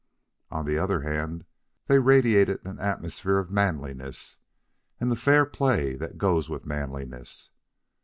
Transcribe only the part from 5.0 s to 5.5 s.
the fair